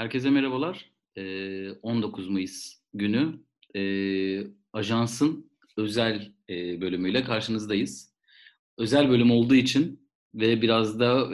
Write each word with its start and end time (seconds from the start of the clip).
Herkese 0.00 0.30
merhabalar. 0.30 0.90
Ee, 1.16 1.70
19 1.70 2.28
Mayıs 2.28 2.74
günü 2.94 3.40
Ajans'ın 4.72 5.50
özel 5.76 6.32
bölümüyle 6.50 7.24
karşınızdayız. 7.24 8.14
Özel 8.78 9.10
bölüm 9.10 9.30
olduğu 9.30 9.54
için 9.54 10.08
ve 10.34 10.62
biraz 10.62 11.00
da 11.00 11.30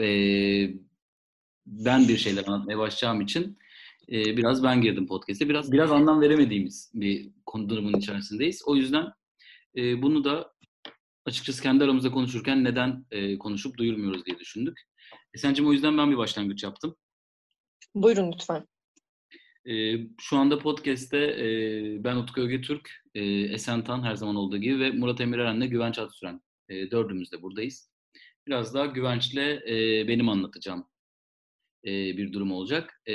ben 1.66 2.08
bir 2.08 2.16
şeyler 2.16 2.44
anlatmaya 2.46 2.78
başlayacağım 2.78 3.20
için 3.20 3.56
biraz 4.08 4.64
ben 4.64 4.80
girdim 4.80 5.06
podcast'e. 5.06 5.48
Biraz 5.48 5.72
biraz 5.72 5.92
anlam 5.92 6.20
veremediğimiz 6.20 6.92
bir 6.94 7.30
durumun 7.54 7.98
içerisindeyiz. 7.98 8.62
O 8.66 8.76
yüzden 8.76 9.06
bunu 9.76 10.24
da 10.24 10.52
açıkçası 11.24 11.62
kendi 11.62 11.84
aramızda 11.84 12.10
konuşurken 12.10 12.64
neden 12.64 13.04
konuşup 13.38 13.78
duyurmuyoruz 13.78 14.26
diye 14.26 14.38
düşündük. 14.38 14.80
Esen'cim 15.34 15.66
o 15.66 15.72
yüzden 15.72 15.98
ben 15.98 16.10
bir 16.10 16.16
başlangıç 16.16 16.62
yaptım. 16.62 16.96
Buyurun 17.96 18.32
lütfen. 18.32 18.66
E, 19.68 19.96
şu 20.20 20.36
anda 20.36 20.58
podcast'te 20.58 21.18
e, 21.18 22.04
ben 22.04 22.16
Utku 22.16 22.40
Ögetürk, 22.40 22.90
e, 23.14 23.24
Esen 23.24 23.84
Tan 23.84 24.02
her 24.02 24.14
zaman 24.14 24.36
olduğu 24.36 24.58
gibi 24.58 24.80
ve 24.80 24.90
Murat 24.90 25.20
Emir 25.20 25.38
Eren'le 25.38 25.70
Güvenç 25.70 25.98
Atsüren. 25.98 26.40
E, 26.68 26.90
dördümüz 26.90 27.32
de 27.32 27.42
buradayız. 27.42 27.90
Biraz 28.46 28.74
daha 28.74 28.86
Güvenç'le 28.86 29.36
e, 29.68 30.04
benim 30.08 30.28
anlatacağım 30.28 30.86
e, 31.84 31.90
bir 31.90 32.32
durum 32.32 32.52
olacak. 32.52 33.02
E, 33.08 33.14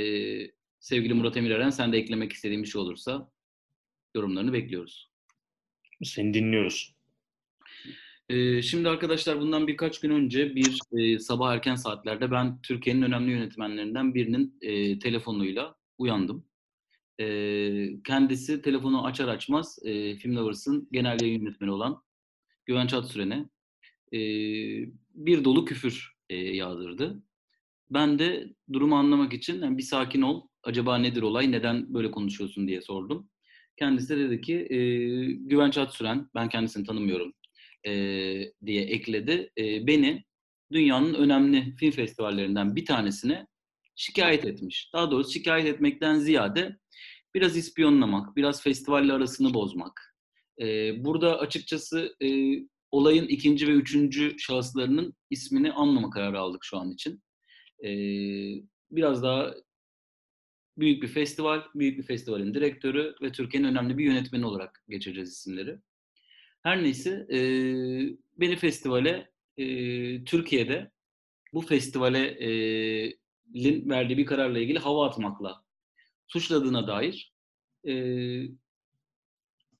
sevgili 0.79 1.13
Murat 1.13 1.37
Emir 1.37 1.51
Eren 1.51 1.69
sen 1.69 1.93
de 1.93 1.97
eklemek 1.97 2.33
istediğin 2.33 2.63
bir 2.63 2.67
şey 2.67 2.81
olursa 2.81 3.31
yorumlarını 4.15 4.53
bekliyoruz. 4.53 5.11
Seni 6.03 6.33
dinliyoruz. 6.33 6.95
Ee, 8.31 8.61
şimdi 8.61 8.89
arkadaşlar 8.89 9.39
bundan 9.39 9.67
birkaç 9.67 9.99
gün 9.99 10.09
önce 10.09 10.55
bir 10.55 10.79
e, 10.91 11.19
sabah 11.19 11.53
erken 11.53 11.75
saatlerde 11.75 12.31
ben 12.31 12.61
Türkiye'nin 12.61 13.01
önemli 13.01 13.31
yönetmenlerinden 13.31 14.15
birinin 14.15 14.57
e, 14.61 14.99
telefonuyla 14.99 15.75
uyandım. 15.97 16.45
E, 17.19 17.25
kendisi 18.03 18.61
telefonu 18.61 19.05
açar 19.05 19.27
açmaz 19.27 19.79
e, 19.83 20.15
Film 20.15 20.35
Lovers'ın 20.35 20.87
genel 20.91 21.21
yayın 21.21 21.41
yönetmeni 21.41 21.71
olan 21.71 22.03
Güvenç 22.65 22.93
Atsüren'e 22.93 23.49
e, 24.13 24.19
bir 25.15 25.43
dolu 25.43 25.65
küfür 25.65 26.13
e, 26.29 26.35
yağdırdı. 26.35 27.23
Ben 27.89 28.19
de 28.19 28.53
durumu 28.73 28.95
anlamak 28.95 29.33
için 29.33 29.61
yani 29.61 29.77
bir 29.77 29.83
sakin 29.83 30.21
ol, 30.21 30.47
acaba 30.63 30.97
nedir 30.97 31.21
olay, 31.21 31.51
neden 31.51 31.93
böyle 31.93 32.11
konuşuyorsun 32.11 32.67
diye 32.67 32.81
sordum. 32.81 33.29
Kendisi 33.77 34.09
de 34.09 34.19
dedi 34.19 34.41
ki 34.41 34.55
e, 34.55 34.77
Güvenç 35.31 35.77
Atsüren, 35.77 36.29
ben 36.35 36.49
kendisini 36.49 36.85
tanımıyorum 36.85 37.33
e, 37.87 37.93
diye 38.65 38.83
ekledi. 38.83 39.51
E, 39.57 39.87
beni 39.87 40.23
dünyanın 40.71 41.13
önemli 41.13 41.75
film 41.75 41.91
festivallerinden 41.91 42.75
bir 42.75 42.85
tanesine 42.85 43.47
şikayet 43.95 44.45
etmiş. 44.45 44.89
Daha 44.93 45.11
doğrusu 45.11 45.31
şikayet 45.31 45.67
etmekten 45.67 46.19
ziyade 46.19 46.77
biraz 47.35 47.57
ispiyonlamak, 47.57 48.35
biraz 48.35 48.63
festivalle 48.63 49.13
arasını 49.13 49.53
bozmak. 49.53 50.15
E, 50.61 50.65
burada 51.05 51.39
açıkçası 51.39 52.15
e, 52.23 52.27
olayın 52.91 53.27
ikinci 53.27 53.67
ve 53.67 53.71
üçüncü 53.71 54.39
şahıslarının 54.39 55.13
ismini 55.29 55.71
anlama 55.71 56.09
kararı 56.09 56.39
aldık 56.39 56.63
şu 56.63 56.77
an 56.77 56.91
için. 56.91 57.23
E, 57.83 57.91
biraz 58.91 59.23
daha 59.23 59.53
büyük 60.77 61.03
bir 61.03 61.07
festival, 61.07 61.61
büyük 61.75 61.97
bir 61.97 62.03
festivalin 62.03 62.53
direktörü 62.53 63.15
ve 63.21 63.31
Türkiye'nin 63.31 63.67
önemli 63.67 63.97
bir 63.97 64.05
yönetmeni 64.05 64.45
olarak 64.45 64.83
geçeceğiz 64.89 65.29
isimleri. 65.29 65.79
Her 66.63 66.83
neyse 66.83 67.27
e, 67.31 67.37
beni 68.37 68.55
festivale 68.55 69.31
e, 69.57 69.65
Türkiye'de 70.23 70.91
bu 71.53 71.61
festivale 71.61 72.25
e, 72.27 72.49
Lin 73.55 73.89
verdiği 73.89 74.17
bir 74.17 74.25
kararla 74.25 74.59
ilgili 74.59 74.79
hava 74.79 75.07
atmakla 75.07 75.63
suçladığına 76.27 76.87
dair 76.87 77.33
e, 77.87 77.93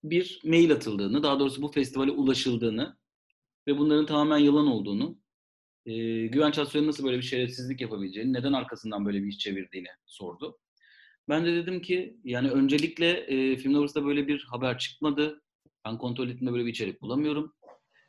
bir 0.04 0.42
mail 0.46 0.72
atıldığını, 0.72 1.24
daha 1.24 1.40
doğrusu 1.40 1.62
bu 1.62 1.72
festivale 1.72 2.12
ulaşıldığını 2.12 2.98
ve 3.68 3.78
bunların 3.78 4.06
tamamen 4.06 4.38
yalan 4.38 4.68
olduğunu, 4.68 5.20
e, 5.86 5.94
Güvenç 6.28 6.58
Aslı'nın 6.58 6.88
nasıl 6.88 7.04
böyle 7.06 7.18
bir 7.18 7.24
şerefsizlik 7.24 7.82
yapabileceğini, 7.82 8.34
neden 8.34 8.54
arkasından 8.54 9.06
böyle 9.06 9.24
bir 9.24 9.28
iş 9.28 9.38
çevirdiğini 9.38 9.88
sordu. 10.06 10.60
Ben 11.30 11.46
de 11.46 11.54
dedim 11.56 11.82
ki 11.82 12.18
yani 12.24 12.52
öncelikle 12.52 13.10
e, 13.10 13.58
Film 13.58 13.74
Lovers'da 13.74 14.06
böyle 14.06 14.28
bir 14.28 14.44
haber 14.50 14.78
çıkmadı. 14.78 15.42
Ben 15.86 15.98
kontrol 15.98 16.30
ettiğimde 16.30 16.54
böyle 16.54 16.66
bir 16.66 16.72
içerik 16.72 17.02
bulamıyorum. 17.02 17.54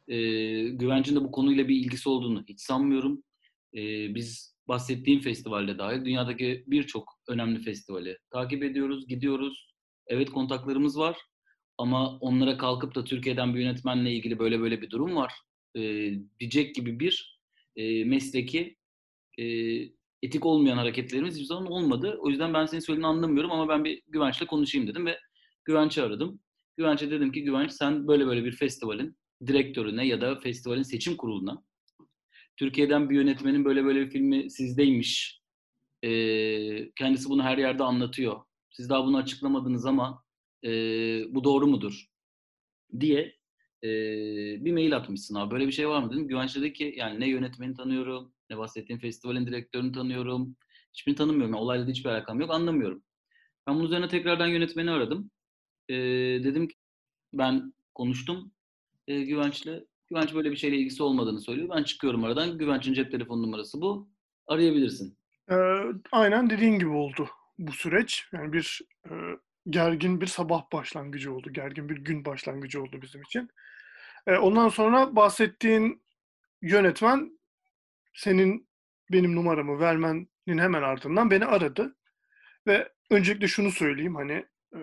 E, 0.09 0.17
Güvenç'in 0.69 1.17
de 1.17 1.25
bu 1.25 1.31
konuyla 1.31 1.69
bir 1.69 1.77
ilgisi 1.77 2.09
olduğunu 2.09 2.45
hiç 2.49 2.61
sanmıyorum. 2.61 3.23
E, 3.75 4.15
biz 4.15 4.57
bahsettiğim 4.69 5.21
festivalde 5.21 5.79
dahil 5.79 6.05
dünyadaki 6.05 6.65
birçok 6.67 7.13
önemli 7.29 7.63
festivali 7.63 8.19
takip 8.33 8.63
ediyoruz, 8.63 9.09
gidiyoruz. 9.09 9.73
Evet 10.07 10.31
kontaklarımız 10.31 10.99
var 10.99 11.17
ama 11.79 12.19
onlara 12.19 12.57
kalkıp 12.57 12.95
da 12.95 13.05
Türkiye'den 13.05 13.55
bir 13.55 13.61
yönetmenle 13.61 14.13
ilgili 14.13 14.39
böyle 14.39 14.61
böyle 14.61 14.83
bir 14.83 14.91
durum 14.91 15.17
var 15.17 15.33
e, 15.77 15.81
diyecek 16.41 16.75
gibi 16.75 17.01
bir 17.01 17.41
e, 17.77 18.05
mesleki 18.05 18.77
e, 19.39 19.45
etik 20.23 20.47
olmayan 20.47 20.77
hareketlerimiz 20.77 21.35
hiçbir 21.35 21.47
zaman 21.47 21.67
olmadı. 21.67 22.19
O 22.21 22.31
yüzden 22.31 22.55
ben 22.55 22.67
senin 22.67 22.81
söylediğini 22.81 23.07
anlamıyorum 23.07 23.53
ama 23.53 23.69
ben 23.69 23.85
bir 23.85 24.03
Güvenç'le 24.09 24.47
konuşayım 24.47 24.89
dedim 24.89 25.07
ve 25.07 25.19
Güvenç'i 25.65 26.03
aradım. 26.03 26.41
Güvenç'e 26.77 27.11
dedim 27.11 27.33
ki 27.33 27.45
Güvenç 27.45 27.73
sen 27.73 28.09
böyle 28.09 28.27
böyle 28.27 28.45
bir 28.45 28.53
festivalin 28.53 29.17
direktörüne 29.47 30.07
ya 30.07 30.21
da 30.21 30.41
festivalin 30.41 30.83
seçim 30.83 31.17
kuruluna 31.17 31.65
Türkiye'den 32.57 33.11
bir 33.11 33.17
yönetmenin 33.17 33.65
böyle 33.65 33.85
böyle 33.85 34.01
bir 34.01 34.11
filmi 34.11 34.51
sizdeymiş. 34.51 35.43
Ee, 36.05 36.93
kendisi 36.93 37.29
bunu 37.29 37.43
her 37.43 37.59
yerde 37.59 37.83
anlatıyor. 37.83 38.41
Siz 38.71 38.91
daha 38.91 39.05
bunu 39.05 39.17
açıklamadınız 39.17 39.87
ama 39.87 40.25
e, 40.65 40.71
bu 41.35 41.45
doğru 41.45 41.67
mudur? 41.67 42.13
diye 43.01 43.37
e, 43.85 43.89
bir 44.65 44.73
mail 44.73 44.97
atmışsın 44.97 45.35
abi. 45.35 45.51
Böyle 45.51 45.67
bir 45.67 45.73
şey 45.73 45.89
var 45.89 46.03
mı 46.03 46.13
dedim. 46.13 46.29
Güvenç 46.29 46.57
dedi 46.57 46.73
ki 46.73 46.95
yani 46.97 47.21
ne 47.21 47.29
yönetmeni 47.29 47.75
tanıyorum, 47.75 48.33
ne 48.51 48.59
bahsettiğim 48.59 49.01
festivalin 49.01 49.47
direktörünü 49.47 49.93
tanıyorum. 49.93 50.57
Hiçbirini 50.95 51.19
tanımıyorum. 51.19 51.55
Yani 51.55 51.63
olayla 51.63 51.87
da 51.87 51.91
hiçbir 51.91 52.11
alakam 52.11 52.41
yok. 52.41 52.51
Anlamıyorum. 52.51 53.03
Ben 53.67 53.75
bunun 53.75 53.85
üzerine 53.85 54.09
tekrardan 54.09 54.47
yönetmeni 54.47 54.91
aradım. 54.91 55.31
E, 55.89 55.95
dedim 56.45 56.69
ki 56.69 56.75
ben 57.33 57.73
konuştum 57.95 58.53
e, 59.09 59.23
Güvenç'le. 59.23 59.85
Güvenç 60.11 60.35
böyle 60.35 60.51
bir 60.51 60.57
şeyle 60.57 60.77
ilgisi 60.77 61.03
olmadığını 61.03 61.41
söylüyor. 61.41 61.69
Ben 61.77 61.83
çıkıyorum 61.83 62.25
aradan. 62.25 62.59
Güvenç'in 62.59 62.95
cep 62.95 63.11
telefon 63.11 63.43
numarası 63.43 63.81
bu. 63.81 64.09
Arayabilirsin. 64.47 65.19
Ee, 65.51 65.55
aynen 66.13 66.51
dediğin 66.51 66.79
gibi 66.79 66.89
oldu 66.89 67.29
bu 67.59 67.73
süreç. 67.73 68.25
Yani 68.33 68.53
bir 68.53 68.81
e, 69.07 69.11
gergin 69.71 70.21
bir 70.21 70.27
sabah 70.27 70.73
başlangıcı 70.73 71.35
oldu. 71.35 71.53
Gergin 71.53 71.89
bir 71.89 71.97
gün 71.97 72.25
başlangıcı 72.25 72.83
oldu 72.83 73.03
bizim 73.03 73.23
için. 73.23 73.49
E, 74.27 74.37
ondan 74.37 74.69
sonra 74.69 75.17
bahsettiğin 75.17 76.03
yönetmen 76.63 77.39
senin 78.15 78.69
benim 79.13 79.37
numaramı 79.37 79.81
vermenin 79.81 80.29
hemen 80.47 80.83
ardından 80.83 81.31
beni 81.31 81.45
aradı. 81.45 81.97
Ve 82.67 82.93
öncelikle 83.11 83.49
şunu 83.49 83.71
söyleyeyim 83.71 84.15
hani 84.15 84.47
e, 84.75 84.81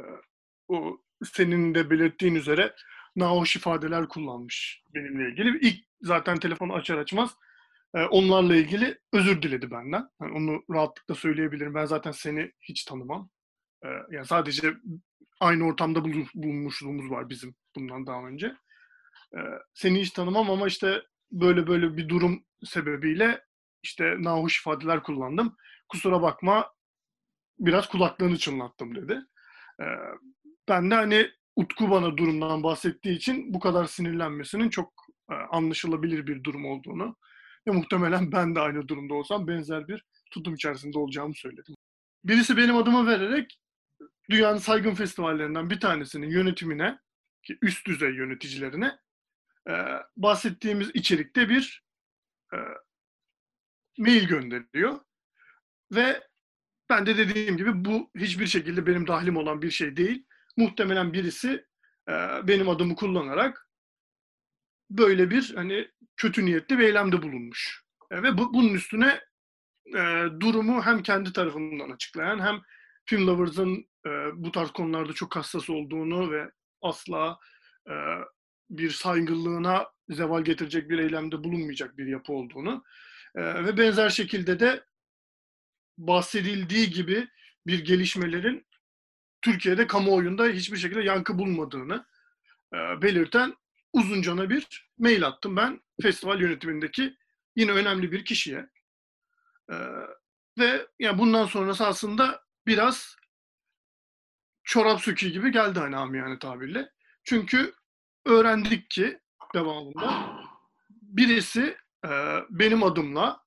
o 0.70 0.98
senin 1.24 1.76
de 1.76 1.90
belirttiğin 1.90 2.36
üzere 2.36 2.76
nahoş 3.16 3.56
ifadeler 3.56 4.08
kullanmış 4.08 4.84
benimle 4.96 5.32
ilgili. 5.32 5.68
İlk 5.68 5.86
zaten 6.02 6.38
telefonu 6.40 6.74
açar 6.74 6.98
açmaz 6.98 7.36
e, 7.96 8.04
onlarla 8.04 8.56
ilgili 8.56 9.00
özür 9.14 9.42
diledi 9.42 9.72
benden. 9.72 10.10
Yani 10.22 10.32
onu 10.38 10.64
rahatlıkla 10.76 11.16
söyleyebilirim. 11.16 11.74
Ben 11.76 11.86
zaten 11.86 12.12
seni 12.12 12.52
hiç 12.62 12.84
tanımam. 12.84 13.30
E, 13.84 13.88
yani 14.12 14.26
sadece 14.26 14.74
aynı 15.40 15.66
ortamda 15.66 16.04
bulunmuşluğumuz 16.34 17.12
var 17.12 17.30
bizim 17.30 17.56
bundan 17.76 18.08
daha 18.08 18.28
önce. 18.28 18.48
E, 19.34 19.40
seni 19.74 20.02
hiç 20.02 20.12
tanımam 20.12 20.52
ama 20.52 20.68
işte 20.68 21.02
böyle 21.32 21.68
böyle 21.68 21.98
bir 21.98 22.10
durum 22.10 22.46
sebebiyle 22.64 23.42
işte 23.84 24.16
nahoş 24.20 24.60
ifadeler 24.60 25.04
kullandım. 25.04 25.56
Kusura 25.90 26.22
bakma 26.22 26.74
biraz 27.60 27.90
kulaklarını 27.90 28.38
çınlattım 28.38 28.96
dedi. 28.96 29.20
Ben 30.70 30.92
de 30.92 30.96
hani 30.96 31.32
Utku 31.56 31.90
bana 31.90 32.18
durumdan 32.18 32.64
bahsettiği 32.64 33.16
için 33.16 33.54
bu 33.54 33.60
kadar 33.60 33.86
sinirlenmesinin 33.86 34.70
çok 34.70 34.94
e, 35.32 35.34
anlaşılabilir 35.34 36.28
bir 36.28 36.44
durum 36.44 36.66
olduğunu 36.66 37.16
ve 37.68 37.72
muhtemelen 37.72 38.32
ben 38.32 38.56
de 38.56 38.60
aynı 38.60 38.88
durumda 38.88 39.14
olsam 39.14 39.48
benzer 39.48 39.88
bir 39.88 40.04
tutum 40.32 40.54
içerisinde 40.54 41.00
olacağımı 41.00 41.36
söyledim. 41.36 41.76
Birisi 42.24 42.58
benim 42.58 42.78
adımı 42.78 43.08
vererek 43.08 43.60
dünyanın 44.30 44.58
saygın 44.58 44.94
festivallerinden 44.94 45.70
bir 45.70 45.80
tanesinin 45.80 46.30
yönetimine, 46.30 47.00
ki 47.44 47.58
üst 47.62 47.88
düzey 47.88 48.14
yöneticilerine 48.14 48.98
e, 49.70 49.74
bahsettiğimiz 50.18 50.92
içerikte 50.94 51.50
bir 51.50 51.84
e, 52.54 52.58
mail 53.98 54.28
gönderiyor. 54.28 55.00
Ve 55.92 56.24
ben 56.90 57.06
de 57.06 57.18
dediğim 57.18 57.58
gibi 57.58 57.86
bu 57.86 58.12
hiçbir 58.16 58.48
şekilde 58.48 58.88
benim 58.88 59.08
dahlim 59.08 59.38
olan 59.38 59.62
bir 59.62 59.72
şey 59.72 59.98
değil 59.98 60.26
muhtemelen 60.60 61.14
birisi 61.14 61.66
e, 62.10 62.14
benim 62.48 62.70
adımı 62.70 62.96
kullanarak 62.96 63.70
böyle 64.90 65.30
bir 65.30 65.56
hani 65.56 65.88
kötü 66.18 66.46
niyetli 66.46 66.80
bir 66.80 66.84
eylemde 66.84 67.22
bulunmuş. 67.22 67.84
E, 68.12 68.24
ve 68.24 68.38
bu, 68.38 68.54
bunun 68.54 68.74
üstüne 68.74 69.22
e, 69.88 70.26
durumu 70.40 70.82
hem 70.82 71.04
kendi 71.04 71.34
tarafından 71.34 71.90
açıklayan 71.90 72.40
hem 72.40 72.62
Film 73.06 73.28
Lovers'ın 73.28 73.88
e, 74.06 74.10
bu 74.34 74.52
tarz 74.52 74.72
konularda 74.72 75.14
çok 75.14 75.36
hassas 75.36 75.70
olduğunu 75.70 76.32
ve 76.32 76.52
asla 76.82 77.40
e, 77.90 77.94
bir 78.70 78.90
saygınlığına 78.90 79.88
zeval 80.10 80.42
getirecek 80.42 80.90
bir 80.90 81.00
eylemde 81.00 81.44
bulunmayacak 81.44 81.98
bir 81.98 82.08
yapı 82.08 82.34
olduğunu 82.34 82.84
e, 83.36 83.66
ve 83.66 83.78
benzer 83.78 84.10
şekilde 84.10 84.60
de 84.60 84.84
bahsedildiği 85.98 86.90
gibi 86.90 87.28
bir 87.68 87.86
gelişmelerin 87.86 88.68
Türkiye'de 89.42 89.88
kamuoyunda 89.88 90.48
hiçbir 90.48 90.78
şekilde 90.78 91.02
yankı 91.02 91.38
bulmadığını 91.38 92.06
e, 92.74 92.78
belirten 93.02 93.56
uzuncana 93.94 94.50
bir 94.50 94.92
mail 94.98 95.28
attım 95.28 95.56
ben 95.56 95.82
festival 96.02 96.42
yönetimindeki 96.42 97.18
yine 97.56 97.72
önemli 97.72 98.12
bir 98.12 98.26
kişiye. 98.26 98.70
E, 99.72 99.76
ve 100.60 100.88
yani 101.00 101.18
bundan 101.18 101.46
sonrası 101.46 101.88
aslında 101.88 102.44
biraz 102.68 103.16
çorap 104.64 105.02
söküğü 105.02 105.30
gibi 105.30 105.52
geldi 105.52 105.80
hani 105.80 105.98
amiyane 105.98 106.40
tabirle. 106.40 106.92
Çünkü 107.24 107.74
öğrendik 108.26 108.90
ki 108.90 109.20
devamında 109.56 110.34
birisi 110.90 111.78
e, 112.06 112.10
benim 112.50 112.84
adımla 112.84 113.44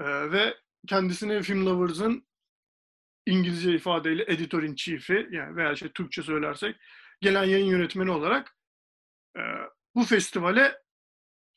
e, 0.00 0.04
ve 0.32 0.56
kendisini 0.88 1.42
Film 1.42 1.66
Lovers'ın 1.66 2.26
İngilizce 3.26 3.74
ifadeyle 3.74 4.24
editor 4.28 4.62
in 4.62 4.74
chief'i 4.74 5.28
yani 5.30 5.56
veya 5.56 5.72
işte 5.72 5.88
Türkçe 5.92 6.22
söylersek 6.22 6.76
gelen 7.20 7.44
yayın 7.44 7.66
yönetmeni 7.66 8.10
olarak 8.10 8.56
e, 9.36 9.40
bu 9.94 10.04
festivale 10.04 10.74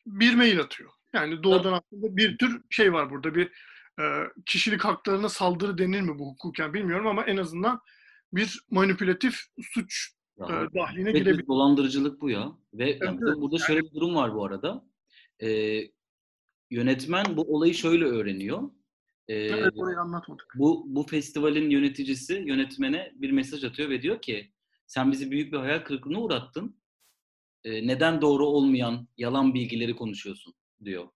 bir 0.06 0.36
mail 0.36 0.60
atıyor. 0.60 0.92
Yani 1.14 1.44
doğrudan 1.44 1.74
aslında 1.74 2.18
bir 2.18 2.38
tür 2.38 2.62
şey 2.70 2.94
var 2.94 3.10
burada 3.10 3.36
bir 3.36 3.52
e, 4.00 4.04
kişilik 4.46 4.86
haklarına 4.86 5.30
saldırı 5.30 5.78
denir 5.78 6.02
mi 6.02 6.20
bu 6.20 6.32
hukuken 6.32 6.74
bilmiyorum 6.74 7.08
ama 7.08 7.24
en 7.24 7.38
azından 7.38 7.82
bir 8.34 8.60
manipülatif 8.70 9.42
suç 9.62 10.10
e, 10.38 10.48
dahline 10.50 11.10
Evet, 11.10 11.16
girebilir. 11.16 11.48
dolandırıcılık 11.48 12.22
bu 12.22 12.30
ya. 12.30 12.52
Ve 12.74 12.90
yani 12.90 13.00
Evet, 13.02 13.22
burada, 13.22 13.42
burada 13.42 13.58
şöyle 13.58 13.82
bir 13.82 13.92
durum 13.92 14.16
var 14.16 14.34
bu 14.34 14.46
arada. 14.46 14.86
Ee, 15.42 15.82
yönetmen 16.72 17.26
bu 17.38 17.42
olayı 17.56 17.74
şöyle 17.74 18.06
öğreniyor. 18.06 18.62
Ee, 19.28 19.36
Evet, 19.36 19.74
orayı 19.76 19.98
anlatmadık. 19.98 20.54
bu 20.56 20.84
bu 20.88 21.04
festivalin 21.04 21.70
yöneticisi 21.70 22.34
yönetmene 22.34 23.12
bir 23.16 23.32
mesaj 23.32 23.64
atıyor 23.64 23.90
ve 23.90 24.02
diyor 24.02 24.22
ki 24.22 24.52
sen 24.88 25.12
bizi 25.12 25.32
büyük 25.32 25.54
bir 25.54 25.58
hayal 25.58 25.80
kırıklığına 25.80 26.22
uğrattın. 26.22 26.78
Ee, 27.64 27.88
neden 27.88 28.22
doğru 28.22 28.46
olmayan 28.46 29.08
yalan 29.18 29.54
bilgileri 29.54 29.96
konuşuyorsun 29.96 30.54
diyor. 30.86 31.08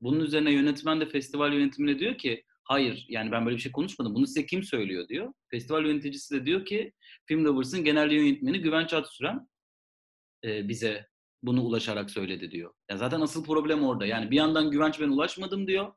Bunun 0.00 0.20
üzerine 0.20 0.52
yönetmen 0.52 1.00
de 1.00 1.06
festival 1.08 1.52
yönetimine 1.52 1.98
diyor 1.98 2.18
ki 2.18 2.44
hayır 2.64 3.06
yani 3.08 3.32
ben 3.32 3.46
böyle 3.46 3.56
bir 3.56 3.62
şey 3.62 3.72
konuşmadım. 3.72 4.14
Bunu 4.14 4.26
size 4.26 4.46
kim 4.46 4.62
söylüyor 4.62 5.08
diyor. 5.08 5.32
Festival 5.50 5.86
yöneticisi 5.86 6.34
de 6.34 6.46
diyor 6.46 6.64
ki 6.64 6.92
Film 7.26 7.44
Lovers'ın 7.44 7.84
genel 7.84 8.10
yönetmeni 8.12 8.60
Güvenç 8.60 8.92
Atsüren 8.94 9.48
e, 10.44 10.68
bize 10.68 11.06
bunu 11.42 11.62
ulaşarak 11.62 12.10
söyledi 12.10 12.50
diyor. 12.50 12.74
Ya 12.90 12.96
zaten 12.96 13.20
asıl 13.20 13.44
problem 13.44 13.84
orada. 13.84 14.06
Yani 14.06 14.30
bir 14.30 14.36
yandan 14.36 14.70
Güvenç 14.70 15.00
ben 15.00 15.08
ulaşmadım 15.08 15.66
diyor. 15.66 15.92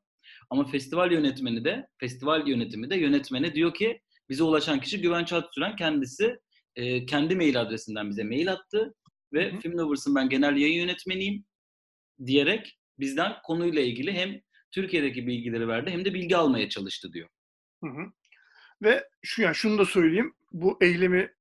Ama 0.50 0.66
festival 0.66 1.12
yönetmeni 1.12 1.66
de, 1.66 1.88
festival 1.98 2.48
yönetimi 2.48 2.90
de 2.90 2.96
yönetmene 2.96 3.56
diyor 3.56 3.74
ki 3.74 4.02
bize 4.30 4.44
ulaşan 4.44 4.80
kişi 4.80 5.02
Güvenç 5.02 5.34
Atsüren 5.34 5.76
kendisi 5.76 6.40
e, 6.76 7.06
kendi 7.06 7.36
mail 7.36 7.62
adresinden 7.62 8.10
bize 8.10 8.24
mail 8.24 8.52
attı 8.52 8.96
ve 9.34 9.52
Hı 9.52 9.56
hı. 9.56 9.60
Film 9.60 9.78
Lovers'ın 9.78 10.16
ben 10.16 10.30
genel 10.30 10.58
yayın 10.58 10.82
yönetmeniyim 10.82 11.46
diyerek 12.26 12.80
bizden 13.00 13.34
konuyla 13.44 13.82
ilgili 13.82 14.14
hem 14.14 14.42
Türkiye'deki 14.72 15.28
bilgileri 15.28 15.68
verdi 15.68 15.92
hem 15.92 16.06
de 16.06 16.14
bilgi 16.14 16.38
almaya 16.38 16.70
çalıştı 16.70 17.14
diyor. 17.14 17.30
Hı 17.84 17.90
hı. 17.90 18.12
Ve 18.82 19.10
şu 19.24 19.42
yani 19.42 19.56
şunu 19.56 19.78
da 19.78 19.86
söyleyeyim. 19.86 20.34
Bu 20.52 20.78
eylemi 20.82 21.34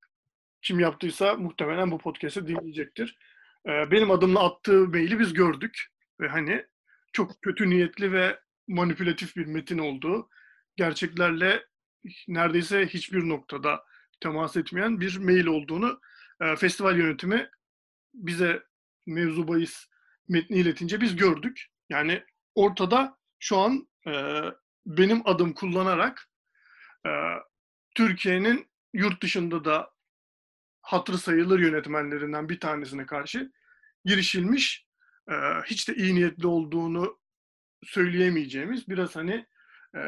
kim 0.63 0.81
yaptıysa 0.81 1.35
muhtemelen 1.35 1.91
bu 1.91 1.99
podcast'ı 1.99 2.47
dinleyecektir. 2.47 3.17
Ee, 3.67 3.91
benim 3.91 4.11
adımla 4.11 4.45
attığı 4.45 4.89
maili 4.89 5.19
biz 5.19 5.33
gördük 5.33 5.87
ve 6.21 6.29
hani 6.29 6.65
çok 7.13 7.43
kötü 7.43 7.71
niyetli 7.71 8.13
ve 8.13 8.41
manipülatif 8.69 9.37
bir 9.37 9.47
metin 9.47 9.79
olduğu, 9.79 10.29
gerçeklerle 10.77 11.67
neredeyse 12.29 12.87
hiçbir 12.87 13.29
noktada 13.29 13.85
temas 14.21 14.57
etmeyen 14.57 15.01
bir 15.01 15.19
mail 15.19 15.47
olduğunu 15.47 16.01
e, 16.41 16.57
festival 16.57 16.99
yönetimi 16.99 17.51
bize 18.15 18.63
mevzu 19.07 19.49
bahis 19.49 19.87
metni 20.29 20.57
iletince 20.57 21.01
biz 21.01 21.17
gördük. 21.17 21.67
Yani 21.89 22.25
ortada 22.55 23.19
şu 23.39 23.59
an 23.59 23.89
e, 24.07 24.43
benim 24.87 25.23
adım 25.25 25.53
kullanarak 25.53 26.29
e, 27.07 27.11
Türkiye'nin 27.95 28.67
yurt 28.93 29.23
dışında 29.23 29.65
da 29.65 29.91
hatırı 30.83 31.19
sayılır 31.19 31.59
yönetmenlerinden 31.59 32.49
bir 32.49 32.61
tanesine 32.61 33.07
karşı 33.07 33.53
girişilmiş 34.05 34.87
e, 35.31 35.35
hiç 35.67 35.89
de 35.89 35.95
iyi 35.95 36.15
niyetli 36.15 36.47
olduğunu 36.47 37.19
söyleyemeyeceğimiz 37.85 38.89
biraz 38.89 39.17
hani 39.17 39.47
e, 39.97 40.01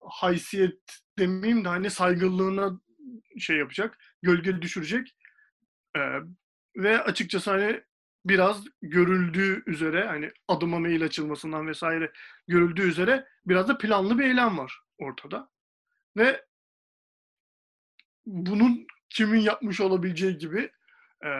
haysiyet 0.00 0.80
demeyeyim 1.18 1.64
de 1.64 1.68
hani 1.68 1.90
saygınlığına 1.90 2.80
şey 3.38 3.56
yapacak, 3.56 3.98
gölge 4.22 4.62
düşürecek 4.62 5.16
e, 5.96 6.00
ve 6.76 7.02
açıkçası 7.02 7.50
hani 7.50 7.82
biraz 8.24 8.64
görüldüğü 8.82 9.62
üzere 9.66 10.06
hani 10.06 10.30
adıma 10.48 10.78
mail 10.78 11.04
açılmasından 11.04 11.68
vesaire 11.68 12.12
görüldüğü 12.48 12.88
üzere 12.88 13.28
biraz 13.46 13.68
da 13.68 13.78
planlı 13.78 14.18
bir 14.18 14.24
eylem 14.24 14.58
var 14.58 14.80
ortada. 14.98 15.50
Ve 16.16 16.44
bunun 18.26 18.86
kimin 19.10 19.40
yapmış 19.40 19.80
olabileceği 19.80 20.38
gibi 20.38 20.70
e, 21.24 21.30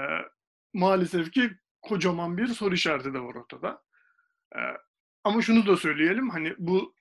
maalesef 0.74 1.32
ki 1.32 1.50
kocaman 1.82 2.36
bir 2.38 2.46
soru 2.46 2.74
işareti 2.74 3.14
de 3.14 3.20
var 3.20 3.34
ortada. 3.34 3.82
E, 4.56 4.60
ama 5.24 5.42
şunu 5.42 5.66
da 5.66 5.76
söyleyelim 5.76 6.30
hani 6.30 6.54
bu 6.58 6.94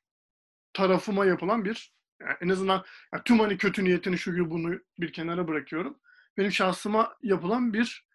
tarafıma 0.74 1.26
yapılan 1.26 1.66
bir 1.66 1.94
yani 2.22 2.38
en 2.42 2.50
azından 2.50 2.86
yani 3.14 3.24
tüm 3.26 3.40
hani 3.40 3.58
kötü 3.58 3.84
niyetini 3.84 4.18
şu 4.18 4.50
bunu 4.50 4.80
bir 5.00 5.14
kenara 5.14 5.48
bırakıyorum. 5.48 6.00
Benim 6.38 6.52
şahsıma 6.52 7.18
yapılan 7.22 7.74
bir 7.74 8.08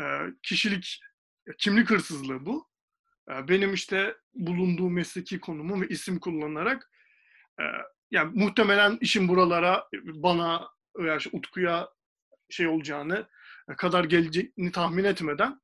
e, 0.00 0.04
kişilik 0.42 1.00
kimlik 1.58 1.90
hırsızlığı 1.90 2.46
bu. 2.46 2.68
E, 3.30 3.48
benim 3.48 3.74
işte 3.74 4.16
bulunduğum 4.34 4.94
mesleki 4.94 5.40
konumu 5.40 5.80
ve 5.80 5.88
isim 5.88 6.18
kullanarak 6.18 6.90
e, 7.60 7.64
yani 8.10 8.32
muhtemelen 8.34 8.98
işin 9.00 9.28
buralara 9.28 9.88
bana 10.04 10.68
veya 10.98 11.16
işte 11.16 11.30
Utku'ya 11.32 11.88
şey 12.50 12.66
olacağını 12.66 13.28
kadar 13.76 14.04
geleceğini 14.04 14.72
tahmin 14.72 15.04
etmeden 15.04 15.60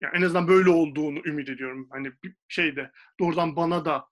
yani 0.00 0.16
en 0.16 0.22
azından 0.22 0.48
böyle 0.48 0.70
olduğunu 0.70 1.18
ümit 1.24 1.48
ediyorum. 1.48 1.88
Hani 1.90 2.12
bir 2.24 2.34
şeyde 2.48 2.90
doğrudan 3.20 3.56
bana 3.56 3.84
da 3.84 4.06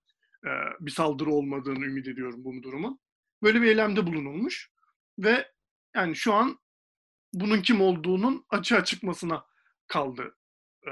e, 0.46 0.50
bir 0.80 0.90
saldırı 0.90 1.30
olmadığını 1.30 1.84
ümit 1.84 2.08
ediyorum 2.08 2.44
bu 2.44 2.62
durumun. 2.62 3.00
Böyle 3.42 3.62
bir 3.62 3.66
eylemde 3.66 4.06
bulunulmuş 4.06 4.70
ve 5.18 5.52
yani 5.96 6.16
şu 6.16 6.34
an 6.34 6.58
bunun 7.32 7.62
kim 7.62 7.80
olduğunun 7.80 8.46
açığa 8.50 8.84
çıkmasına 8.84 9.44
kaldı 9.86 10.36
e, 10.86 10.90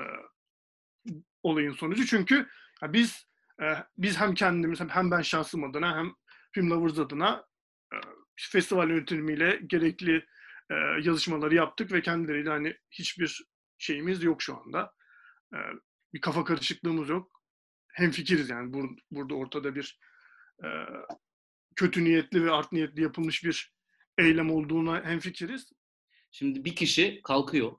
olayın 1.43 1.73
sonucu. 1.73 2.07
Çünkü 2.07 2.49
ya 2.83 2.93
biz 2.93 3.27
e, 3.63 3.65
biz 3.99 4.21
hem 4.21 4.35
kendimiz 4.35 4.81
hem, 4.89 5.11
ben 5.11 5.23
şahsım 5.23 5.65
adına 5.65 5.97
hem 5.97 6.13
Film 6.53 6.71
Lovers 6.71 6.99
adına 6.99 7.47
e, 7.93 7.97
festival 8.37 8.91
yönetimiyle 8.91 9.61
gerekli 9.67 10.27
e, 10.71 10.75
yazışmaları 11.03 11.55
yaptık 11.55 11.93
ve 11.93 12.03
kendileriyle 12.03 12.51
hani 12.51 12.77
hiçbir 12.91 13.47
şeyimiz 13.79 14.23
yok 14.23 14.43
şu 14.43 14.57
anda. 14.57 14.93
E, 15.55 15.59
bir 16.15 16.21
kafa 16.21 16.45
karışıklığımız 16.45 17.09
yok. 17.09 17.43
Hem 17.89 18.11
fikiriz 18.11 18.51
yani 18.51 18.73
bur- 18.73 18.99
burada 19.11 19.35
ortada 19.35 19.75
bir 19.75 19.99
e, 20.65 20.69
kötü 21.77 22.05
niyetli 22.05 22.45
ve 22.45 22.51
art 22.51 22.73
niyetli 22.73 23.03
yapılmış 23.03 23.45
bir 23.45 23.75
eylem 24.19 24.51
olduğuna 24.51 25.05
hem 25.05 25.19
fikiriz. 25.21 25.73
Şimdi 26.31 26.65
bir 26.65 26.77
kişi 26.77 27.21
kalkıyor. 27.25 27.73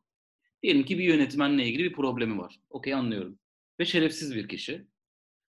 Diyelim 0.64 0.84
ki 0.86 0.98
bir 0.98 1.04
yönetmenle 1.04 1.66
ilgili 1.66 1.84
bir 1.84 1.94
problemi 1.94 2.38
var. 2.38 2.60
Okey 2.70 2.94
anlıyorum. 2.94 3.40
Ve 3.80 3.86
şerefsiz 3.86 4.36
bir 4.36 4.48
kişi. 4.48 4.88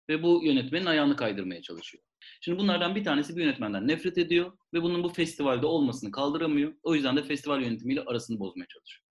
Ve 0.09 0.23
bu 0.23 0.45
yönetmenin 0.45 0.87
ayağını 0.87 1.17
kaydırmaya 1.17 1.63
çalışıyor. 1.63 2.05
Şimdi 2.41 2.59
bunlardan 2.59 2.95
bir 2.95 3.05
tanesi 3.05 3.37
bir 3.37 3.43
yönetmenden 3.45 3.89
nefret 3.89 4.19
ediyor 4.19 4.59
ve 4.75 4.83
bunun 4.83 5.03
bu 5.03 5.09
festivalde 5.09 5.67
olmasını 5.67 6.11
kaldıramıyor. 6.11 6.75
O 6.83 6.95
yüzden 6.95 7.17
de 7.17 7.23
festival 7.23 7.63
yönetimiyle 7.63 8.01
arasını 8.01 8.39
bozmaya 8.39 8.67
çalışıyor. 8.67 9.05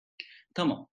Tamam. 0.55 0.87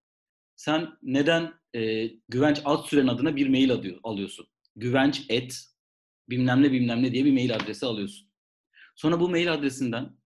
Sen 0.60 0.88
neden 1.02 1.54
e, 1.74 2.06
Güvenç 2.28 2.62
Atsüren 2.64 3.06
adına 3.06 3.36
bir 3.36 3.48
mail 3.48 3.72
alıyor, 3.72 4.00
alıyorsun? 4.02 4.46
Güvenç 4.76 5.26
et 5.28 5.64
bilmem 6.28 6.62
ne 6.62 6.72
bilmem 6.72 7.02
ne 7.02 7.12
diye 7.12 7.24
bir 7.24 7.32
mail 7.32 7.54
adresi 7.54 7.86
alıyorsun. 7.86 8.28
Sonra 8.96 9.20
bu 9.20 9.28
mail 9.28 9.52
adresinden 9.52 10.16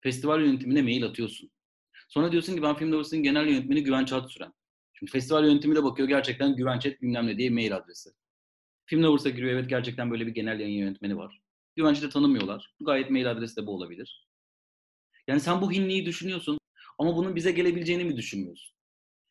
festival 0.00 0.40
yönetimine 0.40 0.82
mail 0.82 1.04
atıyorsun. 1.04 1.50
Sonra 2.08 2.32
diyorsun 2.32 2.56
ki 2.56 2.62
ben 2.62 2.76
Film 2.76 2.92
Lovers'ın 2.92 3.22
genel 3.22 3.46
yönetmeni 3.46 3.84
Güvenç 3.84 4.12
Atsüren. 4.12 4.52
Şimdi 4.92 5.12
festival 5.12 5.44
yönetimi 5.44 5.74
de 5.74 5.84
bakıyor 5.84 6.08
gerçekten 6.08 6.56
Güvenç 6.56 6.86
et 6.86 7.02
bilmem 7.02 7.26
ne 7.26 7.38
diye 7.38 7.50
mail 7.50 7.76
adresi. 7.76 8.10
Film 8.86 9.02
Lovers'a 9.02 9.30
giriyor 9.30 9.52
evet 9.52 9.68
gerçekten 9.68 10.10
böyle 10.10 10.26
bir 10.26 10.34
genel 10.34 10.60
yayın 10.60 10.78
yönetmeni 10.78 11.16
var. 11.16 11.42
Güvenç'i 11.76 12.02
de 12.02 12.08
tanımıyorlar. 12.08 12.74
Gayet 12.80 13.10
mail 13.10 13.30
adresi 13.30 13.56
de 13.56 13.66
bu 13.66 13.74
olabilir. 13.74 14.28
Yani 15.28 15.40
sen 15.40 15.60
bu 15.62 15.72
hinliği 15.72 16.06
düşünüyorsun 16.06 16.58
ama 16.98 17.16
bunun 17.16 17.36
bize 17.36 17.52
gelebileceğini 17.52 18.04
mi 18.04 18.16
düşünmüyorsun? 18.16 18.73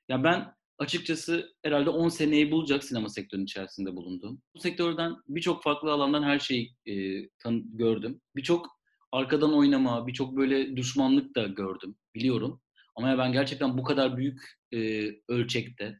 Ya 0.09 0.23
ben 0.23 0.53
açıkçası 0.77 1.53
herhalde 1.63 1.89
10 1.89 2.09
seneyi 2.09 2.51
bulacak 2.51 2.83
sinema 2.83 3.09
sektörünün 3.09 3.45
içerisinde 3.45 3.95
bulundum. 3.95 4.41
Bu 4.55 4.59
sektörden 4.59 5.15
birçok 5.27 5.63
farklı 5.63 5.91
alandan 5.91 6.23
her 6.23 6.39
şeyi 6.39 6.75
e, 6.85 6.93
tan- 7.39 7.77
gördüm. 7.77 8.21
Birçok 8.35 8.67
arkadan 9.11 9.53
oynama, 9.53 10.07
birçok 10.07 10.37
böyle 10.37 10.77
düşmanlık 10.77 11.35
da 11.35 11.47
gördüm, 11.47 11.95
biliyorum. 12.15 12.61
Ama 12.95 13.09
ya 13.09 13.17
ben 13.17 13.31
gerçekten 13.31 13.77
bu 13.77 13.83
kadar 13.83 14.17
büyük 14.17 14.41
e, 14.73 15.09
ölçekte 15.27 15.99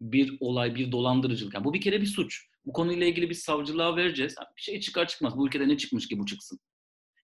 bir 0.00 0.38
olay, 0.40 0.74
bir 0.74 0.92
dolandırıcılık. 0.92 1.54
Yani 1.54 1.64
bu 1.64 1.74
bir 1.74 1.80
kere 1.80 2.00
bir 2.00 2.06
suç. 2.06 2.46
Bu 2.66 2.72
konuyla 2.72 3.06
ilgili 3.06 3.30
bir 3.30 3.34
savcılığa 3.34 3.96
vereceğiz. 3.96 4.34
Yani 4.38 4.48
bir 4.56 4.62
şey 4.62 4.80
çıkar 4.80 5.08
çıkmaz. 5.08 5.36
Bu 5.36 5.46
ülkede 5.46 5.68
ne 5.68 5.78
çıkmış 5.78 6.08
ki 6.08 6.18
bu 6.18 6.26
çıksın? 6.26 6.58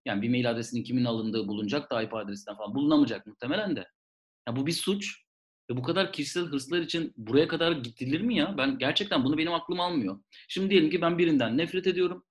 Yani 0.06 0.22
bir 0.22 0.28
mail 0.30 0.50
adresinin 0.50 0.84
kimin 0.84 1.04
alındığı 1.04 1.48
bulunacak 1.48 1.90
da 1.90 2.02
IP 2.02 2.14
adresinden 2.14 2.56
falan 2.56 2.74
bulunamayacak 2.74 3.26
muhtemelen 3.26 3.76
de. 3.76 3.86
Ya 4.48 4.56
bu 4.56 4.66
bir 4.66 4.72
suç. 4.72 5.25
Ve 5.70 5.76
bu 5.76 5.82
kadar 5.82 6.12
kişisel 6.12 6.44
hırslar 6.44 6.80
için 6.80 7.14
buraya 7.16 7.48
kadar 7.48 7.72
gidilir 7.72 8.20
mi 8.20 8.36
ya? 8.36 8.54
Ben 8.58 8.78
gerçekten 8.78 9.24
bunu 9.24 9.38
benim 9.38 9.54
aklım 9.54 9.80
almıyor. 9.80 10.20
Şimdi 10.48 10.70
diyelim 10.70 10.90
ki 10.90 11.00
ben 11.00 11.18
birinden 11.18 11.58
nefret 11.58 11.86
ediyorum. 11.86 12.24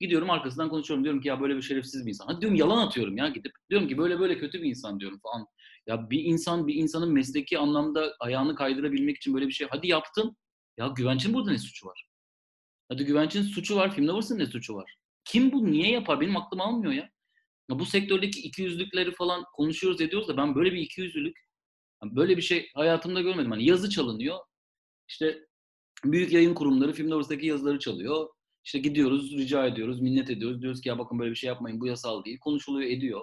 Gidiyorum 0.00 0.30
arkasından 0.30 0.68
konuşuyorum. 0.68 1.04
Diyorum 1.04 1.20
ki 1.20 1.28
ya 1.28 1.40
böyle 1.40 1.56
bir 1.56 1.62
şerefsiz 1.62 2.06
bir 2.06 2.10
insan. 2.10 2.26
Hadi 2.26 2.40
diyorum 2.40 2.56
yalan 2.56 2.86
atıyorum 2.86 3.16
ya 3.16 3.28
gidip. 3.28 3.52
Diyorum 3.70 3.88
ki 3.88 3.98
böyle 3.98 4.18
böyle 4.20 4.38
kötü 4.38 4.62
bir 4.62 4.68
insan 4.68 5.00
diyorum 5.00 5.20
falan. 5.22 5.46
Ya 5.86 6.10
bir 6.10 6.24
insan 6.24 6.66
bir 6.66 6.74
insanın 6.74 7.12
mesleki 7.12 7.58
anlamda 7.58 8.14
ayağını 8.20 8.54
kaydırabilmek 8.54 9.16
için 9.16 9.34
böyle 9.34 9.46
bir 9.48 9.52
şey. 9.52 9.66
Hadi 9.70 9.88
yaptın. 9.88 10.36
Ya 10.78 10.86
Güvenç'in 10.86 11.34
burada 11.34 11.50
ne 11.50 11.58
suçu 11.58 11.86
var? 11.86 12.06
Hadi 12.88 13.04
Güvenç'in 13.04 13.42
suçu 13.42 13.76
var. 13.76 13.94
Film 13.94 14.08
Lovers'ın 14.08 14.38
ne 14.38 14.46
suçu 14.46 14.74
var? 14.74 14.94
Kim 15.24 15.52
bu 15.52 15.72
niye 15.72 15.90
yapar? 15.90 16.20
Benim 16.20 16.36
aklım 16.36 16.60
almıyor 16.60 16.92
ya. 16.92 17.10
ya 17.70 17.78
bu 17.78 17.86
sektördeki 17.86 18.40
ikiyüzlükleri 18.40 19.12
falan 19.14 19.44
konuşuyoruz 19.54 20.00
ediyoruz 20.00 20.28
da 20.28 20.36
ben 20.36 20.54
böyle 20.54 20.72
bir 20.72 20.80
ikiyüzlülük 20.80 21.36
böyle 22.02 22.36
bir 22.36 22.42
şey 22.42 22.70
hayatımda 22.74 23.20
görmedim. 23.20 23.50
Hani 23.50 23.64
yazı 23.64 23.90
çalınıyor. 23.90 24.38
İşte 25.08 25.46
büyük 26.04 26.32
yayın 26.32 26.54
kurumları 26.54 26.92
Film 26.92 27.10
Lovers'daki 27.10 27.46
yazıları 27.46 27.78
çalıyor. 27.78 28.28
İşte 28.64 28.78
gidiyoruz, 28.78 29.32
rica 29.32 29.66
ediyoruz, 29.66 30.00
minnet 30.00 30.30
ediyoruz. 30.30 30.62
Diyoruz 30.62 30.80
ki 30.80 30.88
ya 30.88 30.98
bakın 30.98 31.18
böyle 31.18 31.30
bir 31.30 31.36
şey 31.36 31.48
yapmayın, 31.48 31.80
bu 31.80 31.86
yasal 31.86 32.24
değil. 32.24 32.38
Konuşuluyor, 32.38 32.90
ediyor. 32.90 33.20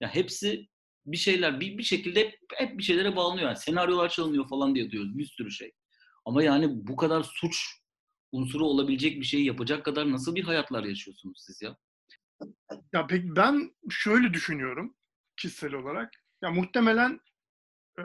Ya 0.00 0.08
hepsi 0.14 0.68
bir 1.06 1.16
şeyler, 1.16 1.60
bir, 1.60 1.78
bir 1.78 1.82
şekilde 1.82 2.20
hep, 2.20 2.38
hep 2.54 2.78
bir 2.78 2.82
şeylere 2.82 3.16
bağlanıyor. 3.16 3.46
Yani 3.46 3.58
senaryolar 3.58 4.08
çalınıyor 4.08 4.48
falan 4.48 4.74
diye 4.74 4.90
diyoruz. 4.90 5.18
Bir 5.18 5.24
sürü 5.24 5.50
şey. 5.50 5.72
Ama 6.24 6.42
yani 6.42 6.68
bu 6.70 6.96
kadar 6.96 7.22
suç 7.22 7.58
unsuru 8.32 8.66
olabilecek 8.66 9.20
bir 9.20 9.26
şeyi 9.26 9.44
yapacak 9.44 9.84
kadar 9.84 10.12
nasıl 10.12 10.34
bir 10.34 10.44
hayatlar 10.44 10.84
yaşıyorsunuz 10.84 11.42
siz 11.46 11.62
ya? 11.62 11.76
Ya 12.92 13.06
peki 13.06 13.36
ben 13.36 13.74
şöyle 13.90 14.34
düşünüyorum 14.34 14.94
kişisel 15.36 15.74
olarak. 15.74 16.12
Ya 16.42 16.50
muhtemelen 16.50 17.20
e, 17.98 18.04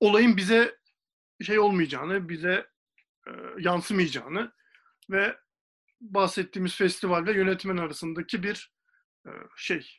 olayın 0.00 0.36
bize 0.36 0.78
şey 1.42 1.58
olmayacağını, 1.58 2.28
bize 2.28 2.66
e, 3.26 3.30
yansımayacağını 3.58 4.52
ve 5.10 5.36
bahsettiğimiz 6.00 6.76
festival 6.76 7.26
ve 7.26 7.32
yönetmen 7.32 7.76
arasındaki 7.76 8.42
bir 8.42 8.72
e, 9.26 9.30
şey 9.56 9.98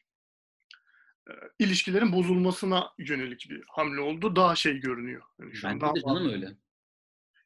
e, 1.30 1.32
ilişkilerin 1.60 2.12
bozulmasına 2.12 2.94
yönelik 2.98 3.48
bir 3.50 3.64
hamle 3.68 4.02
oldu. 4.02 4.36
Daha 4.36 4.56
şey 4.56 4.80
görünüyor. 4.80 5.22
Yani 5.40 5.56
şu 5.56 5.68
Bence 5.68 5.82
daha, 5.82 5.96
de 5.96 6.02
canım 6.02 6.30
öyle. 6.30 6.56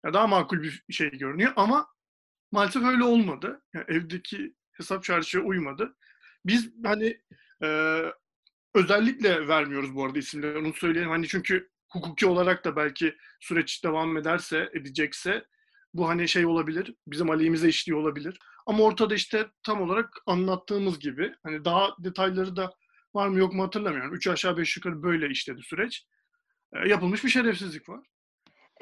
ya 0.06 0.14
daha 0.14 0.28
makul 0.28 0.62
bir 0.62 0.84
şey 0.90 1.12
görünüyor 1.12 1.54
ama 1.56 1.88
maalesef 2.52 2.84
öyle 2.84 3.04
olmadı. 3.04 3.62
Yani 3.74 3.86
evdeki 3.88 4.56
hesap 4.72 5.04
çarşıya 5.04 5.44
uymadı. 5.44 5.98
Biz 6.46 6.72
hani 6.84 7.22
e, 7.64 8.02
özellikle 8.76 9.48
vermiyoruz 9.48 9.96
bu 9.96 10.06
arada 10.06 10.20
isimleri 10.20 10.58
onu 10.58 10.74
söyleyelim. 10.74 11.12
Hani 11.12 11.28
çünkü 11.28 11.70
hukuki 11.90 12.28
olarak 12.28 12.66
da 12.66 12.76
belki 12.76 13.16
süreç 13.40 13.84
devam 13.84 14.18
ederse, 14.18 14.70
edecekse 14.74 15.46
bu 15.94 16.10
hani 16.10 16.28
şey 16.28 16.46
olabilir, 16.46 16.96
bizim 17.08 17.30
aleyhimize 17.30 17.68
işliyor 17.68 18.00
olabilir. 18.00 18.40
Ama 18.66 18.84
ortada 18.84 19.16
işte 19.16 19.48
tam 19.64 19.82
olarak 19.82 20.10
anlattığımız 20.26 21.00
gibi 21.00 21.34
hani 21.44 21.66
daha 21.66 21.96
detayları 22.00 22.56
da 22.56 22.74
var 23.14 23.28
mı 23.28 23.40
yok 23.40 23.54
mu 23.54 23.64
hatırlamıyorum. 23.64 24.16
Üç 24.16 24.28
aşağı 24.28 24.58
beş 24.58 24.78
yukarı 24.78 25.04
böyle 25.04 25.30
işledi 25.30 25.62
süreç. 25.62 26.06
E, 26.74 26.90
yapılmış 26.90 27.24
bir 27.24 27.30
şerefsizlik 27.30 27.90
var. 27.90 28.00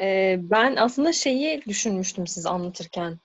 Ee, 0.01 0.37
ben 0.41 0.75
aslında 0.75 1.13
şeyi 1.13 1.61
düşünmüştüm 1.67 2.27
siz 2.27 2.45
anlatırken. 2.45 3.19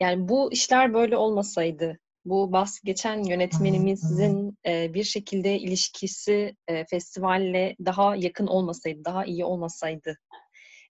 Yani 0.00 0.28
bu 0.28 0.52
işler 0.52 0.94
böyle 0.94 1.16
olmasaydı, 1.16 1.98
bu 2.26 2.52
bahsi 2.52 2.80
geçen 2.84 3.22
yönetmenimizin 3.22 4.58
e, 4.66 4.94
bir 4.94 5.04
şekilde 5.04 5.58
ilişkisi 5.58 6.56
e, 6.68 6.84
festivalle 6.84 7.76
daha 7.84 8.16
yakın 8.16 8.46
olmasaydı, 8.46 9.04
daha 9.04 9.24
iyi 9.24 9.44
olmasaydı, 9.44 10.18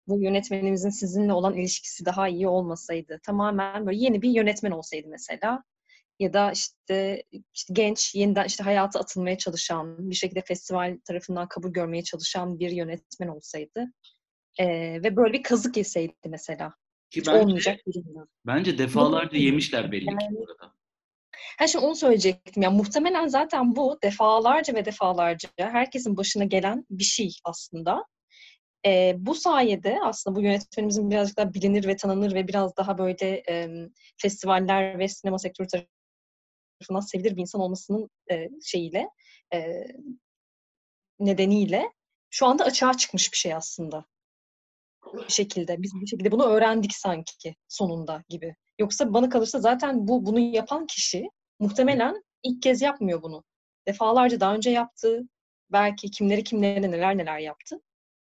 bu 0.07 0.21
yönetmenimizin 0.21 0.90
sizinle 0.90 1.33
olan 1.33 1.55
ilişkisi 1.55 2.05
daha 2.05 2.28
iyi 2.28 2.49
olmasaydı, 2.49 3.21
tamamen 3.23 3.87
böyle 3.87 3.99
yeni 3.99 4.23
bir 4.23 4.31
yönetmen 4.31 4.71
olsaydı 4.71 5.09
mesela, 5.11 5.62
ya 6.19 6.33
da 6.33 6.52
işte, 6.52 7.23
işte 7.55 7.75
genç, 7.75 8.14
yeniden 8.14 8.45
işte 8.45 8.64
hayata 8.64 9.00
atılmaya 9.00 9.38
çalışan, 9.38 10.11
bir 10.11 10.14
şekilde 10.14 10.40
festival 10.40 10.99
tarafından 11.05 11.49
kabul 11.49 11.73
görmeye 11.73 12.02
çalışan 12.02 12.59
bir 12.59 12.71
yönetmen 12.71 13.28
olsaydı 13.28 13.93
e, 14.59 14.66
ve 15.02 15.16
böyle 15.16 15.33
bir 15.33 15.43
kazık 15.43 15.76
yeseydi 15.76 16.14
mesela. 16.26 16.75
Ki 17.11 17.21
Hiç 17.21 17.26
bence, 17.26 17.38
olmayacak 17.38 17.81
bence 18.47 18.78
defalarca 18.78 19.38
yemişler 19.38 19.93
belli 19.93 20.07
ki 20.07 20.16
Yani- 20.23 20.37
burada. 20.37 20.75
Ha 21.59 21.66
şimdi 21.66 21.85
onu 21.87 21.97
söyleyecektim. 21.97 22.62
Yani 22.62 22.76
muhtemelen 22.76 23.26
zaten 23.26 23.76
bu 23.76 23.99
defalarca 24.02 24.75
ve 24.75 24.85
defalarca 24.85 25.49
herkesin 25.57 26.16
başına 26.16 26.45
gelen 26.45 26.87
bir 26.90 27.05
şey 27.05 27.37
aslında. 27.45 28.05
Ee, 28.87 29.14
bu 29.19 29.35
sayede 29.35 29.99
aslında 30.02 30.37
bu 30.37 30.43
yönetmenimizin 30.43 31.11
birazcık 31.11 31.37
daha 31.37 31.55
bilinir 31.55 31.87
ve 31.87 31.97
tanınır 31.97 32.35
ve 32.35 32.49
biraz 32.49 32.76
daha 32.76 32.99
böyle 32.99 33.43
e, 33.49 33.69
festivaller 34.16 34.99
ve 34.99 35.09
sinema 35.09 35.38
sektörü 35.38 35.69
tarafından 35.69 37.00
sevilir 37.00 37.37
bir 37.37 37.40
insan 37.40 37.61
olmasının 37.61 38.11
e, 38.31 38.49
şeyiyle 38.64 39.09
e, 39.55 39.85
nedeniyle 41.21 41.93
şu 42.31 42.47
anda 42.47 42.64
açığa 42.64 42.95
çıkmış 42.95 43.33
bir 43.33 43.38
şey 43.38 43.55
aslında. 43.55 44.05
Bir 45.14 45.33
şekilde. 45.33 45.83
Biz 45.83 45.95
bir 46.00 46.07
şekilde 46.07 46.33
bunu 46.33 46.45
öğrendik 46.45 46.95
sanki 46.95 47.55
sonunda 47.69 48.25
gibi. 48.28 48.57
Yoksa 48.78 49.12
bana 49.12 49.28
kalırsa 49.28 49.61
zaten 49.61 50.09
bu 50.09 50.26
bunu 50.26 50.38
yapan 50.38 50.87
kişi 50.87 51.30
muhtemelen 51.61 52.25
ilk 52.42 52.62
kez 52.62 52.83
yapmıyor 52.83 53.23
bunu. 53.23 53.45
Defalarca 53.88 54.40
daha 54.40 54.54
önce 54.54 54.71
yaptı. 54.71 55.23
Belki 55.73 56.11
kimleri 56.11 56.45
kimlere 56.45 56.90
neler 56.90 57.18
neler 57.18 57.38
yaptı. 57.38 57.80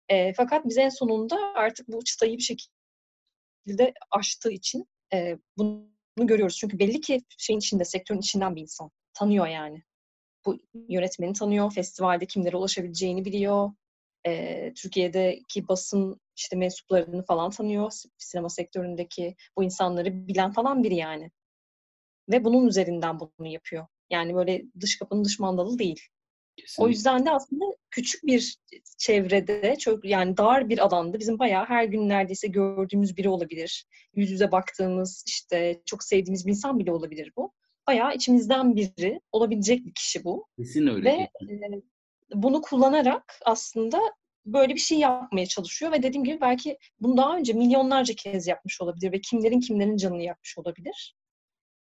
E, 0.10 0.34
fakat 0.34 0.66
biz 0.66 0.78
en 0.78 0.90
sonunda 0.90 1.38
artık 1.56 1.88
bu 1.88 2.04
çıtayı 2.04 2.38
bir 2.38 2.44
şekilde 2.44 3.94
aştığı 4.12 4.52
için 4.52 4.88
e, 5.14 5.38
bunu 5.58 5.92
görüyoruz. 6.18 6.58
Çünkü 6.58 6.80
belli 6.80 7.02
ki 7.02 7.22
şeyin 7.38 7.60
içinde, 7.60 7.86
sektörün 7.86 8.20
içinden 8.20 8.56
bir 8.56 8.62
insan. 8.62 8.92
Tanıyor 9.14 9.48
yani. 9.48 9.84
Bu 10.46 10.58
yönetmeni 10.90 11.34
tanıyor, 11.34 11.74
festivalde 11.74 12.26
kimlere 12.26 12.58
ulaşabileceğini 12.58 13.26
biliyor. 13.26 13.72
E, 14.28 14.74
Türkiye'deki 14.74 15.68
basın 15.68 16.20
işte 16.36 16.56
mensuplarını 16.56 17.26
falan 17.26 17.52
tanıyor. 17.52 17.92
Sinema 18.18 18.50
sektöründeki 18.50 19.36
bu 19.58 19.64
insanları 19.64 20.28
bilen 20.28 20.52
falan 20.52 20.84
biri 20.84 20.96
yani. 20.96 21.32
Ve 22.30 22.44
bunun 22.44 22.68
üzerinden 22.68 23.20
bunu 23.20 23.48
yapıyor. 23.48 23.88
Yani 24.10 24.36
böyle 24.36 24.64
dış 24.80 25.00
kapının 25.00 25.26
dış 25.26 25.40
mandalı 25.40 25.80
değil. 25.80 26.02
O 26.52 26.62
Kesinlikle. 26.62 26.92
yüzden 26.92 27.26
de 27.26 27.32
aslında 27.32 27.66
küçük 27.92 28.24
bir 28.24 28.58
çevrede, 28.98 29.76
çok 29.80 30.06
yani 30.06 30.38
dar 30.38 30.70
bir 30.70 30.78
alanda 30.78 31.20
bizim 31.20 31.40
bayağı 31.40 31.66
her 31.66 31.84
gün 31.84 32.10
neredeyse 32.10 32.48
gördüğümüz 32.48 33.18
biri 33.18 33.30
olabilir. 33.30 33.86
Yüz 34.14 34.32
yüze 34.32 34.52
baktığımız, 34.52 35.24
işte 35.28 35.82
çok 35.86 36.04
sevdiğimiz 36.04 36.46
bir 36.46 36.52
insan 36.52 36.80
bile 36.80 36.92
olabilir 36.92 37.32
bu. 37.38 37.54
Bayağı 37.88 38.16
içimizden 38.16 38.76
biri 38.76 39.20
olabilecek 39.32 39.86
bir 39.86 39.94
kişi 39.94 40.24
bu. 40.24 40.48
Kesin 40.58 40.88
öyle. 40.88 41.06
Ve 41.06 41.30
e, 41.54 41.82
bunu 42.34 42.62
kullanarak 42.62 43.40
aslında 43.46 44.00
böyle 44.46 44.76
bir 44.76 44.80
şey 44.80 45.00
yapmaya 45.00 45.46
çalışıyor 45.46 45.92
ve 45.92 46.04
dediğim 46.04 46.24
gibi 46.24 46.42
belki 46.42 46.78
bunu 47.00 47.18
daha 47.18 47.38
önce 47.38 47.54
milyonlarca 47.54 48.14
kez 48.16 48.48
yapmış 48.48 48.82
olabilir 48.82 49.12
ve 49.12 49.22
kimlerin 49.22 49.60
kimlerin 49.60 49.98
canını 49.98 50.24
yakmış 50.24 50.58
olabilir 50.58 51.16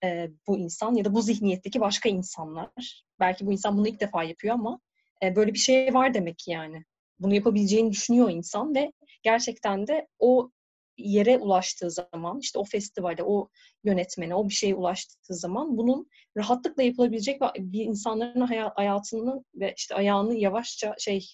e, 0.04 0.30
bu 0.48 0.58
insan 0.58 0.96
ya 0.96 1.06
da 1.06 1.14
bu 1.14 1.22
zihniyetteki 1.22 1.80
başka 1.80 2.10
insanlar. 2.10 3.04
Belki 3.20 3.46
bu 3.46 3.52
insan 3.52 3.78
bunu 3.78 3.88
ilk 3.88 4.00
defa 4.00 4.24
yapıyor 4.24 4.54
ama 4.54 4.80
e, 5.24 5.36
böyle 5.36 5.54
bir 5.54 5.60
şey 5.60 5.94
var 5.94 6.14
demek 6.14 6.38
ki 6.38 6.52
yani. 6.52 6.84
Bunu 7.20 7.36
yapabileceğini 7.36 7.92
düşünüyor 7.92 8.30
insan 8.30 8.76
ve 8.76 8.92
gerçekten 9.24 9.88
de 9.88 10.08
o 10.20 10.52
yere 11.00 11.38
ulaştığı 11.38 11.92
zaman, 11.92 12.40
işte 12.40 12.60
o 12.60 12.64
festivale, 12.64 13.24
o 13.24 13.50
yönetmene, 13.84 14.36
o 14.36 14.50
bir 14.50 14.54
şeye 14.54 14.76
ulaştığı 14.76 15.36
zaman 15.36 15.78
bunun 15.78 16.08
rahatlıkla 16.38 16.84
yapılabilecek 16.84 17.42
ve 17.42 17.46
bir 17.58 17.86
insanların 17.86 18.42
haya- 18.42 18.74
hayatını 18.76 19.44
ve 19.56 19.74
işte 19.78 19.96
ayağını 19.96 20.36
yavaşça 20.36 20.96
şey 21.00 21.28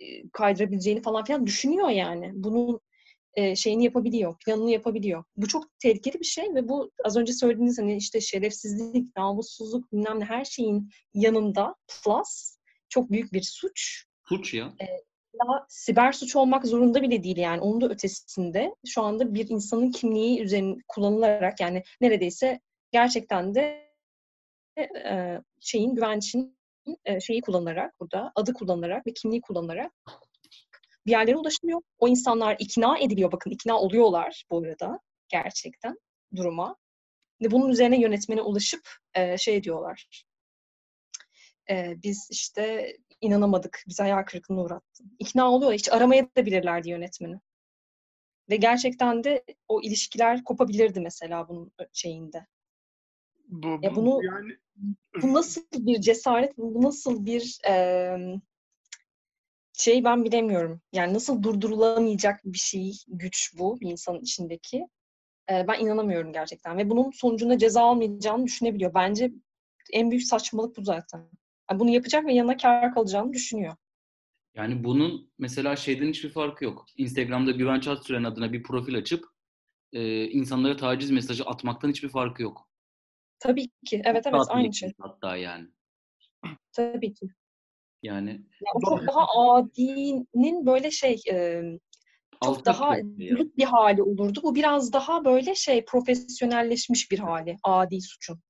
e, 0.00 0.28
kaydırabileceğini 0.32 1.02
falan 1.02 1.24
filan 1.24 1.46
düşünüyor 1.46 1.88
yani. 1.88 2.30
Bunun 2.34 2.80
e, 3.34 3.56
şeyini 3.56 3.84
yapabiliyor, 3.84 4.36
planını 4.38 4.70
yapabiliyor. 4.70 5.24
Bu 5.36 5.48
çok 5.48 5.78
tehlikeli 5.78 6.20
bir 6.20 6.24
şey 6.24 6.54
ve 6.54 6.68
bu 6.68 6.90
az 7.04 7.16
önce 7.16 7.32
söylediğiniz 7.32 7.78
hani 7.78 7.96
işte 7.96 8.20
şerefsizlik, 8.20 9.16
namussuzluk 9.16 9.92
bilmem 9.92 10.20
ne 10.20 10.24
her 10.24 10.44
şeyin 10.44 10.90
yanında 11.14 11.74
plus 11.86 12.56
çok 12.88 13.10
büyük 13.10 13.32
bir 13.32 13.42
suç. 13.42 14.04
Suç 14.28 14.54
ya. 14.54 14.74
Daha 15.38 15.66
siber 15.68 16.12
suç 16.12 16.36
olmak 16.36 16.66
zorunda 16.66 17.02
bile 17.02 17.22
değil 17.22 17.36
yani. 17.36 17.60
Onun 17.60 17.80
da 17.80 17.88
ötesinde 17.88 18.74
şu 18.86 19.02
anda 19.02 19.34
bir 19.34 19.48
insanın 19.48 19.90
kimliği 19.90 20.40
üzerine 20.40 20.76
kullanılarak 20.88 21.60
yani 21.60 21.82
neredeyse 22.00 22.60
gerçekten 22.92 23.54
de 23.54 23.88
e, 24.78 25.40
şeyin 25.60 25.94
güvençin 25.94 26.58
e, 27.04 27.20
şeyi 27.20 27.40
kullanılarak 27.40 28.00
burada 28.00 28.32
adı 28.34 28.52
kullanılarak 28.52 29.06
ve 29.06 29.12
kimliği 29.12 29.40
kullanılarak 29.40 29.92
bir 31.06 31.10
yerlere 31.10 31.36
ulaşılıyor. 31.36 31.80
O 31.98 32.08
insanlar 32.08 32.56
ikna 32.58 32.98
ediliyor. 32.98 33.32
Bakın 33.32 33.50
ikna 33.50 33.80
oluyorlar 33.80 34.44
bu 34.50 34.58
arada 34.58 35.00
gerçekten 35.28 35.98
duruma. 36.36 36.76
Ve 37.42 37.50
bunun 37.50 37.68
üzerine 37.68 38.00
yönetmene 38.00 38.42
ulaşıp 38.42 38.88
e, 39.14 39.38
şey 39.38 39.64
diyorlar. 39.64 40.24
E, 41.70 41.94
biz 42.02 42.28
işte 42.30 42.96
inanamadık. 43.20 43.84
Bizi 43.88 44.02
hayal 44.02 44.22
kırıklığına 44.22 44.60
uğrattın. 44.62 45.16
İkna 45.18 45.50
oluyor. 45.52 45.72
Hiç 45.72 45.92
aramaya 45.92 46.24
da 46.36 46.46
bilirlerdi 46.46 46.90
yönetmeni. 46.90 47.40
Ve 48.50 48.56
gerçekten 48.56 49.24
de 49.24 49.44
o 49.68 49.80
ilişkiler 49.82 50.44
kopabilirdi 50.44 51.00
mesela 51.00 51.48
bunun 51.48 51.72
şeyinde. 51.92 52.46
Bu, 53.48 53.78
Ya 53.82 53.94
bunu- 53.94 54.24
yani 54.24 54.56
Bu 55.22 55.34
nasıl 55.34 55.62
bir 55.72 56.00
cesaret, 56.00 56.58
bu 56.58 56.82
nasıl 56.82 57.26
bir 57.26 57.58
eee, 57.66 58.40
şey 59.72 60.04
ben 60.04 60.24
bilemiyorum. 60.24 60.80
Yani 60.92 61.14
nasıl 61.14 61.42
durdurulamayacak 61.42 62.40
bir 62.44 62.58
şey, 62.58 62.92
güç 63.08 63.54
bu 63.58 63.80
bir 63.80 63.90
insanın 63.90 64.20
içindeki. 64.20 64.88
Eee, 65.50 65.64
ben 65.68 65.80
inanamıyorum 65.80 66.32
gerçekten. 66.32 66.78
Ve 66.78 66.90
bunun 66.90 67.10
sonucunda 67.10 67.58
ceza 67.58 67.82
almayacağını 67.82 68.44
düşünebiliyor. 68.46 68.94
Bence 68.94 69.32
en 69.92 70.10
büyük 70.10 70.24
saçmalık 70.24 70.76
bu 70.76 70.82
zaten. 70.84 71.28
Yani 71.70 71.80
bunu 71.80 71.90
yapacak 71.90 72.26
ve 72.26 72.32
yanına 72.32 72.56
kar 72.56 72.94
kalacağını 72.94 73.32
düşünüyor. 73.32 73.76
Yani 74.54 74.84
bunun 74.84 75.30
mesela 75.38 75.76
şeyden 75.76 76.08
hiçbir 76.08 76.30
farkı 76.30 76.64
yok. 76.64 76.86
Instagram'da 76.96 77.50
Güvenç 77.50 77.88
Atsüren 77.88 78.24
adına 78.24 78.52
bir 78.52 78.62
profil 78.62 78.96
açıp 78.96 79.24
e, 79.92 80.24
insanlara 80.24 80.76
taciz 80.76 81.10
mesajı 81.10 81.44
atmaktan 81.44 81.88
hiçbir 81.88 82.08
farkı 82.08 82.42
yok. 82.42 82.68
Tabii 83.38 83.68
ki. 83.86 84.02
Evet 84.04 84.26
evet 84.26 84.42
aynı 84.48 84.74
şey. 84.74 84.92
Hatta 85.00 85.36
yani. 85.36 85.68
Tabii 86.72 87.14
ki. 87.14 87.26
Yani 88.02 88.30
Ya 88.30 88.72
o 88.74 88.80
çok 88.80 89.06
daha 89.06 89.26
adinin 89.54 90.66
böyle 90.66 90.90
şey 90.90 91.20
eee, 91.26 91.78
çok 92.42 92.50
alçak 92.50 92.66
daha 92.66 92.96
büyük 93.02 93.58
bir 93.58 93.64
hali 93.64 94.02
olurdu. 94.02 94.40
Bu 94.42 94.54
biraz 94.54 94.92
daha 94.92 95.24
böyle 95.24 95.54
şey 95.54 95.84
profesyonelleşmiş 95.84 97.10
bir 97.10 97.18
hali 97.18 97.56
adi 97.62 98.00
suçun. 98.00 98.40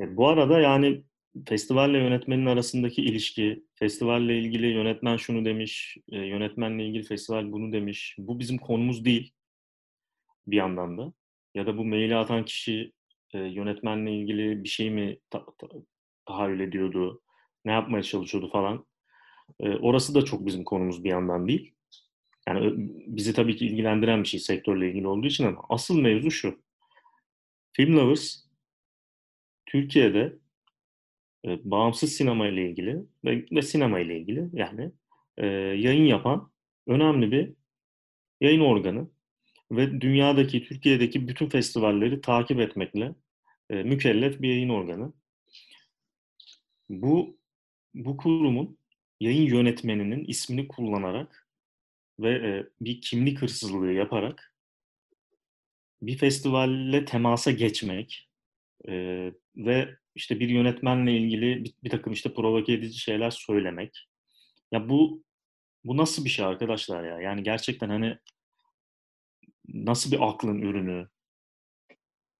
E, 0.00 0.16
bu 0.16 0.28
arada 0.28 0.60
yani 0.60 1.04
festivalle 1.48 1.98
yönetmenin 1.98 2.46
arasındaki 2.46 3.02
ilişki, 3.02 3.64
festivalle 3.74 4.38
ilgili 4.38 4.66
yönetmen 4.66 5.16
şunu 5.16 5.44
demiş, 5.44 5.96
e, 6.12 6.18
yönetmenle 6.18 6.86
ilgili 6.86 7.02
festival 7.02 7.52
bunu 7.52 7.72
demiş. 7.72 8.14
Bu 8.18 8.38
bizim 8.38 8.58
konumuz 8.58 9.04
değil 9.04 9.32
bir 10.46 10.56
yandan 10.56 10.98
da. 10.98 11.12
Ya 11.54 11.66
da 11.66 11.78
bu 11.78 11.84
maili 11.84 12.16
atan 12.16 12.44
kişi 12.44 12.92
e, 13.34 13.38
yönetmenle 13.38 14.16
ilgili 14.16 14.64
bir 14.64 14.68
şey 14.68 14.90
mi 14.90 15.18
ta- 15.30 15.46
ta- 15.58 15.68
tahayyül 16.26 16.60
ediyordu, 16.60 17.22
ne 17.64 17.72
yapmaya 17.72 18.02
çalışıyordu 18.02 18.50
falan. 18.50 18.86
E, 19.60 19.68
orası 19.68 20.14
da 20.14 20.24
çok 20.24 20.46
bizim 20.46 20.64
konumuz 20.64 21.04
bir 21.04 21.10
yandan 21.10 21.48
değil. 21.48 21.74
Yani 22.48 22.72
bizi 23.06 23.34
tabii 23.34 23.56
ki 23.56 23.66
ilgilendiren 23.66 24.22
bir 24.22 24.28
şey 24.28 24.40
sektörle 24.40 24.88
ilgili 24.90 25.06
olduğu 25.06 25.26
için 25.26 25.46
ama 25.46 25.62
asıl 25.68 26.00
mevzu 26.00 26.30
şu. 26.30 26.62
Film 27.72 27.96
Lovers 27.96 28.44
Türkiye'de 29.66 30.38
bağımsız 31.44 32.12
sinema 32.12 32.48
ile 32.48 32.70
ilgili 32.70 33.02
ve, 33.24 33.46
ve 33.52 33.62
sinema 33.62 34.00
ile 34.00 34.18
ilgili 34.18 34.48
yani 34.52 34.92
e, 35.36 35.46
yayın 35.46 36.04
yapan 36.04 36.50
önemli 36.86 37.32
bir 37.32 37.52
yayın 38.40 38.60
organı 38.60 39.08
ve 39.72 40.00
dünyadaki, 40.00 40.64
Türkiye'deki 40.64 41.28
bütün 41.28 41.48
festivalleri 41.48 42.20
takip 42.20 42.60
etmekle 42.60 43.14
e, 43.70 43.82
mükellef 43.82 44.42
bir 44.42 44.48
yayın 44.48 44.68
organı. 44.68 45.12
Bu 46.88 47.38
bu 47.94 48.16
kurumun 48.16 48.78
yayın 49.20 49.42
yönetmeninin 49.42 50.24
ismini 50.24 50.68
kullanarak 50.68 51.48
ve 52.20 52.30
e, 52.30 52.66
bir 52.80 53.00
kimlik 53.00 53.42
hırsızlığı 53.42 53.92
yaparak 53.92 54.54
bir 56.02 56.18
festivalle 56.18 57.04
temasa 57.04 57.50
geçmek 57.50 58.30
e, 58.88 58.92
ve 59.56 59.96
işte 60.14 60.40
bir 60.40 60.48
yönetmenle 60.48 61.16
ilgili 61.16 61.64
bir, 61.64 61.74
bir 61.84 61.90
takım 61.90 62.12
işte 62.12 62.34
provoke 62.34 62.72
edici 62.72 62.98
şeyler 62.98 63.30
söylemek. 63.30 64.08
Ya 64.72 64.88
bu 64.88 65.24
bu 65.84 65.96
nasıl 65.96 66.24
bir 66.24 66.30
şey 66.30 66.44
arkadaşlar 66.44 67.04
ya? 67.04 67.20
Yani 67.20 67.42
gerçekten 67.42 67.88
hani 67.88 68.18
nasıl 69.68 70.12
bir 70.12 70.28
aklın 70.28 70.62
ürünü? 70.62 71.08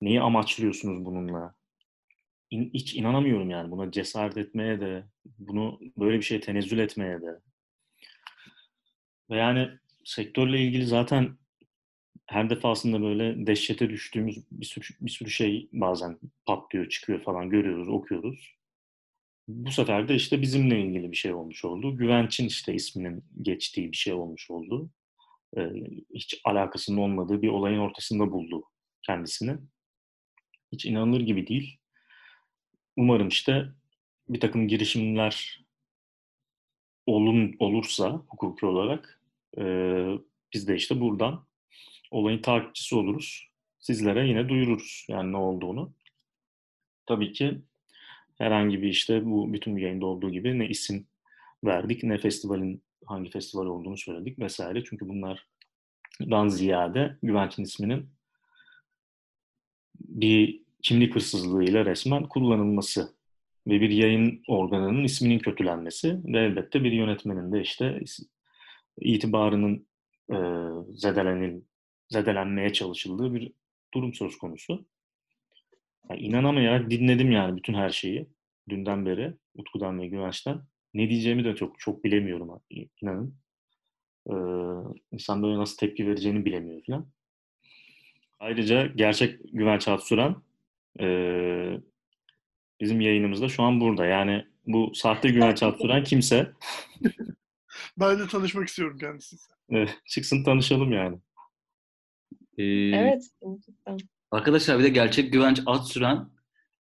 Neyi 0.01 0.21
amaçlıyorsunuz 0.21 1.05
bununla? 1.05 1.55
İn- 2.51 2.71
hiç 2.75 2.95
inanamıyorum 2.95 3.51
yani 3.51 3.71
buna 3.71 3.91
cesaret 3.91 4.37
etmeye 4.37 4.81
de, 4.81 5.07
bunu 5.39 5.81
böyle 5.99 6.17
bir 6.19 6.23
şeye 6.23 6.41
tenezzül 6.41 6.79
etmeye 6.79 7.23
de. 7.23 7.41
Ve 9.31 9.37
yani 9.37 9.69
sektörle 10.05 10.61
ilgili 10.61 10.87
zaten 10.87 11.39
her 12.33 12.51
defasında 12.51 13.03
böyle 13.03 13.47
dehşete 13.47 13.91
düştüğümüz 13.91 14.39
bir 14.51 14.67
sürü, 14.67 14.85
bir 15.01 15.11
sürü 15.11 15.31
şey 15.31 15.69
bazen 15.73 16.19
patlıyor, 16.47 16.89
çıkıyor 16.89 17.23
falan 17.23 17.51
görüyoruz, 17.51 17.89
okuyoruz. 17.89 18.57
Bu 19.49 19.71
sefer 19.71 20.09
de 20.09 20.15
işte 20.15 20.43
bizimle 20.43 20.81
ilgili 20.81 21.11
bir 21.11 21.17
şey 21.17 21.35
olmuş 21.35 21.65
oldu. 21.65 21.97
Güvenç'in 21.97 22.47
işte 22.47 22.75
isminin 22.75 23.25
geçtiği 23.43 23.93
bir 23.93 23.97
şey 23.97 24.13
olmuş 24.13 24.51
oldu. 24.51 24.91
Ee, 25.57 25.71
hiç 26.15 26.41
alakasının 26.45 26.97
olmadığı 26.97 27.43
bir 27.43 27.49
olayın 27.49 27.79
ortasında 27.79 28.33
buldu 28.33 28.65
kendisini. 29.03 29.59
Hiç 30.73 30.87
inanılır 30.87 31.21
gibi 31.21 31.47
değil. 31.47 31.79
Umarım 32.97 33.29
işte 33.29 33.69
bir 34.29 34.41
takım 34.41 34.69
girişimler 34.69 35.65
olun, 37.07 37.57
olursa 37.59 38.11
hukuki 38.29 38.67
olarak 38.67 39.21
e, 39.59 39.65
biz 40.55 40.69
de 40.69 40.77
işte 40.77 41.01
buradan 41.01 41.47
olayın 42.13 42.43
takipçisi 42.43 42.95
oluruz. 42.95 43.49
Sizlere 43.79 44.29
yine 44.29 44.49
duyururuz 44.49 45.07
yani 45.09 45.33
ne 45.33 45.37
olduğunu. 45.37 45.93
Tabii 47.07 47.33
ki 47.33 47.63
herhangi 48.39 48.83
bir 48.83 48.89
işte 48.89 49.25
bu 49.25 49.53
bütün 49.53 49.77
yayında 49.77 50.07
olduğu 50.07 50.31
gibi 50.31 50.59
ne 50.59 50.69
isim 50.69 51.07
verdik 51.65 52.03
ne 52.03 52.19
festivalin 52.19 52.83
hangi 53.07 53.31
festival 53.31 53.67
olduğunu 53.67 53.97
söyledik 53.97 54.39
vesaire. 54.39 54.85
Çünkü 54.85 55.09
bunlardan 55.09 56.49
ziyade 56.49 57.17
Güvenç'in 57.23 57.63
isminin 57.63 58.11
bir 60.01 60.63
kimlik 60.83 61.15
hırsızlığıyla 61.15 61.85
resmen 61.85 62.29
kullanılması 62.29 63.15
ve 63.67 63.81
bir 63.81 63.91
yayın 63.91 64.43
organının 64.49 65.05
isminin 65.05 65.39
kötülenmesi 65.39 66.21
ve 66.25 66.39
elbette 66.39 66.85
bir 66.85 66.93
yönetmenin 66.93 67.53
de 67.53 67.63
işte 67.63 68.01
itibarının 69.01 69.87
e, 70.31 70.37
zedelenil, 70.95 71.61
zedelenmeye 72.13 72.73
çalışıldığı 72.73 73.35
bir 73.35 73.53
durum 73.95 74.15
söz 74.15 74.39
konusu. 74.39 74.87
Yani 76.11 76.21
inanamayarak 76.21 76.91
dinledim 76.91 77.33
yani 77.33 77.57
bütün 77.57 77.75
her 77.75 77.91
şeyi 77.91 78.27
dünden 78.69 79.07
beri 79.07 79.35
Utku'dan 79.55 80.01
ve 80.01 80.07
Güvenç'ten. 80.07 80.63
Ne 80.95 81.11
diyeceğimi 81.11 81.45
de 81.45 81.55
çok 81.55 81.81
çok 81.81 82.05
bilemiyorum 82.05 82.61
inanın. 83.03 83.35
Ee, 84.27 84.35
insan 85.13 85.43
böyle 85.43 85.59
nasıl 85.59 85.77
tepki 85.77 86.07
vereceğini 86.07 86.45
bilemiyor 86.45 86.83
falan. 86.87 87.07
Ayrıca 88.41 88.87
gerçek 88.87 89.41
Güvenç 89.53 89.89
Atsuran 89.89 90.43
e, 91.01 91.07
bizim 92.81 93.01
yayınımızda 93.01 93.49
şu 93.49 93.63
an 93.63 93.81
burada. 93.81 94.07
Yani 94.07 94.47
bu 94.67 94.93
sahte 94.95 95.29
Güvenç 95.31 95.63
Atsuran 95.63 96.05
kimse 96.05 96.53
ben 98.01 98.19
de 98.19 98.27
tanışmak 98.27 98.69
istiyorum 98.69 98.99
kendisiyle. 98.99 99.43
e, 99.75 99.87
çıksın 100.07 100.45
tanışalım 100.45 100.93
yani. 100.93 101.19
Ee, 102.59 102.65
Evet. 102.97 103.23
Arkadaşlar 104.31 104.79
bir 104.79 104.85
de 104.85 104.89
gerçek 104.89 105.33
Güvenç 105.33 105.63
Atsüren 105.67 106.29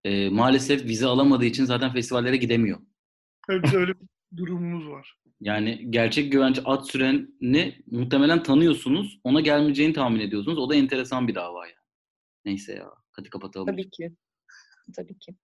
e, 0.03 0.29
maalesef 0.29 0.85
vize 0.85 1.05
alamadığı 1.05 1.45
için 1.45 1.65
zaten 1.65 1.93
festivallere 1.93 2.37
gidemiyor. 2.37 2.79
Evet, 3.49 3.73
öyle 3.73 3.93
bir 3.93 4.37
durumumuz 4.37 4.87
var. 4.89 5.17
Yani 5.41 5.85
gerçek 5.89 6.31
Güvenç 6.31 6.59
Atsüren'i 6.65 7.75
muhtemelen 7.91 8.43
tanıyorsunuz. 8.43 9.19
Ona 9.23 9.41
gelmeyeceğini 9.41 9.93
tahmin 9.93 10.19
ediyorsunuz. 10.19 10.57
O 10.57 10.69
da 10.69 10.75
enteresan 10.75 11.27
bir 11.27 11.35
dava 11.35 11.65
yani. 11.65 11.75
Neyse 12.45 12.73
ya. 12.73 12.89
Hadi 13.11 13.29
kapatalım. 13.29 13.67
Tabii 13.67 13.89
ki. 13.89 14.11
Tabii 14.95 15.19
ki. 15.19 15.35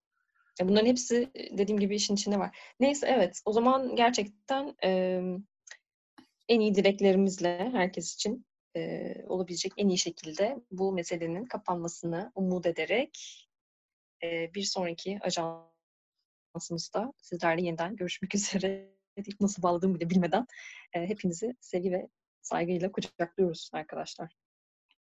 Ya 0.60 0.68
bunların 0.70 0.88
hepsi 0.88 1.32
dediğim 1.58 1.80
gibi 1.80 1.96
işin 1.96 2.16
içinde 2.16 2.40
var. 2.40 2.58
Neyse 2.80 3.08
evet. 3.10 3.42
O 3.46 3.54
zaman 3.54 3.96
gerçekten 3.96 4.76
e, 4.84 5.22
en 6.50 6.60
iyi 6.60 6.76
dileklerimizle 6.76 7.70
herkes 7.74 8.14
için 8.14 8.46
e, 8.76 9.14
olabilecek 9.28 9.74
en 9.78 9.88
iyi 9.90 9.98
şekilde 9.98 10.62
bu 10.72 10.94
meselenin 10.94 11.46
kapanmasını 11.46 12.32
umut 12.36 12.66
ederek 12.66 13.48
e, 14.24 14.54
bir 14.54 14.64
sonraki 14.64 15.20
ajansımızda 15.22 17.14
sizlerle 17.18 17.62
yeniden 17.62 17.96
görüşmek 17.96 18.36
üzere. 18.36 18.94
Nasıl 19.40 19.64
bağladığımı 19.64 19.96
bile 19.96 20.10
bilmeden 20.10 20.48
e, 20.94 21.00
hepinizi 21.10 21.56
sevgi 21.60 21.92
ve 21.92 22.10
saygıyla 22.42 22.92
kucaklıyoruz 22.92 23.70
arkadaşlar. 23.74 24.36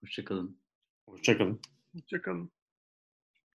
Hoşçakalın. 0.01 0.61
Hoşçakalın. 1.09 1.61
Hoşçakalın. 1.93 2.62